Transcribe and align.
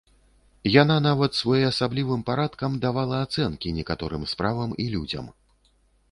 Яна 0.81 0.93
нават 1.07 1.31
своеасаблівым 1.39 2.23
парадкам 2.29 2.79
давала 2.85 3.19
ацэнкі 3.25 3.73
некаторым 3.81 4.23
справам 4.31 4.73
і 4.85 4.87
людзям. 4.95 5.29